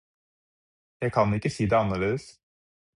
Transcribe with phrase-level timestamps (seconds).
[1.01, 2.29] Jeg kan ikke si det annerledes.